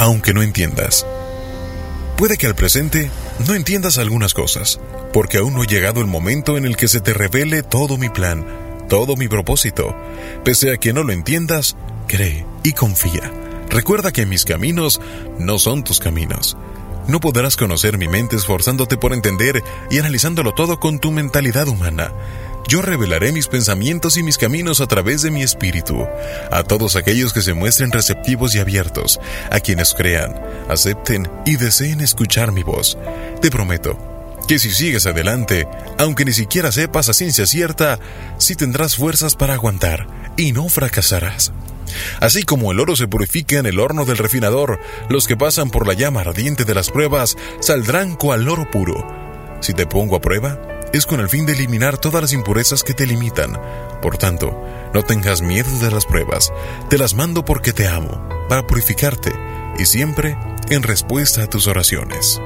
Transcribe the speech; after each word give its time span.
aunque 0.00 0.32
no 0.32 0.42
entiendas. 0.42 1.06
Puede 2.16 2.38
que 2.38 2.46
al 2.46 2.54
presente 2.54 3.10
no 3.46 3.54
entiendas 3.54 3.98
algunas 3.98 4.32
cosas, 4.32 4.80
porque 5.12 5.36
aún 5.36 5.52
no 5.52 5.60
ha 5.60 5.66
llegado 5.66 6.00
el 6.00 6.06
momento 6.06 6.56
en 6.56 6.64
el 6.64 6.78
que 6.78 6.88
se 6.88 7.00
te 7.00 7.12
revele 7.12 7.62
todo 7.62 7.98
mi 7.98 8.08
plan, 8.08 8.46
todo 8.88 9.14
mi 9.14 9.28
propósito. 9.28 9.94
Pese 10.42 10.72
a 10.72 10.78
que 10.78 10.94
no 10.94 11.02
lo 11.02 11.12
entiendas, 11.12 11.76
cree 12.08 12.46
y 12.64 12.72
confía. 12.72 13.30
Recuerda 13.68 14.10
que 14.10 14.24
mis 14.24 14.46
caminos 14.46 15.02
no 15.38 15.58
son 15.58 15.84
tus 15.84 16.00
caminos. 16.00 16.56
No 17.06 17.20
podrás 17.20 17.56
conocer 17.56 17.98
mi 17.98 18.08
mente 18.08 18.36
esforzándote 18.36 18.96
por 18.96 19.12
entender 19.12 19.62
y 19.90 19.98
analizándolo 19.98 20.52
todo 20.52 20.80
con 20.80 20.98
tu 20.98 21.10
mentalidad 21.10 21.68
humana. 21.68 22.10
Yo 22.70 22.82
revelaré 22.82 23.32
mis 23.32 23.48
pensamientos 23.48 24.16
y 24.16 24.22
mis 24.22 24.38
caminos 24.38 24.80
a 24.80 24.86
través 24.86 25.22
de 25.22 25.32
mi 25.32 25.42
espíritu, 25.42 26.06
a 26.52 26.62
todos 26.62 26.94
aquellos 26.94 27.32
que 27.32 27.42
se 27.42 27.52
muestren 27.52 27.90
receptivos 27.90 28.54
y 28.54 28.60
abiertos, 28.60 29.18
a 29.50 29.58
quienes 29.58 29.92
crean, 29.92 30.40
acepten 30.68 31.28
y 31.44 31.56
deseen 31.56 32.00
escuchar 32.00 32.52
mi 32.52 32.62
voz. 32.62 32.96
Te 33.42 33.50
prometo 33.50 33.98
que 34.46 34.60
si 34.60 34.70
sigues 34.70 35.06
adelante, 35.06 35.66
aunque 35.98 36.24
ni 36.24 36.32
siquiera 36.32 36.70
sepas 36.70 37.08
a 37.08 37.12
ciencia 37.12 37.44
cierta, 37.44 37.98
sí 38.38 38.54
tendrás 38.54 38.94
fuerzas 38.94 39.34
para 39.34 39.54
aguantar 39.54 40.06
y 40.36 40.52
no 40.52 40.68
fracasarás. 40.68 41.50
Así 42.20 42.44
como 42.44 42.70
el 42.70 42.78
oro 42.78 42.94
se 42.94 43.08
purifica 43.08 43.58
en 43.58 43.66
el 43.66 43.80
horno 43.80 44.04
del 44.04 44.18
refinador, 44.18 44.78
los 45.08 45.26
que 45.26 45.36
pasan 45.36 45.70
por 45.70 45.88
la 45.88 45.94
llama 45.94 46.20
ardiente 46.20 46.64
de 46.64 46.76
las 46.76 46.92
pruebas 46.92 47.36
saldrán 47.58 48.14
cual 48.14 48.48
oro 48.48 48.70
puro. 48.70 49.04
Si 49.60 49.74
te 49.74 49.86
pongo 49.86 50.14
a 50.14 50.20
prueba, 50.20 50.69
es 50.92 51.06
con 51.06 51.20
el 51.20 51.28
fin 51.28 51.46
de 51.46 51.52
eliminar 51.52 51.98
todas 51.98 52.22
las 52.22 52.32
impurezas 52.32 52.82
que 52.82 52.94
te 52.94 53.06
limitan. 53.06 53.58
Por 54.02 54.18
tanto, 54.18 54.52
no 54.92 55.02
tengas 55.02 55.42
miedo 55.42 55.70
de 55.78 55.90
las 55.90 56.06
pruebas, 56.06 56.52
te 56.88 56.98
las 56.98 57.14
mando 57.14 57.44
porque 57.44 57.72
te 57.72 57.86
amo, 57.86 58.28
para 58.48 58.66
purificarte 58.66 59.32
y 59.78 59.86
siempre 59.86 60.36
en 60.68 60.82
respuesta 60.82 61.44
a 61.44 61.46
tus 61.46 61.66
oraciones. 61.66 62.40